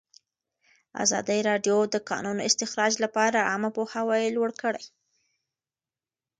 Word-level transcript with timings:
ازادي 1.03 1.39
راډیو 1.49 1.77
د 1.87 1.89
د 1.93 1.95
کانونو 2.09 2.41
استخراج 2.49 2.93
لپاره 3.03 3.47
عامه 3.49 3.69
پوهاوي 3.75 4.23
لوړ 4.35 4.49
کړی. 4.61 4.85